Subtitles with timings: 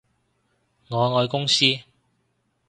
[0.89, 1.63] 我愛公司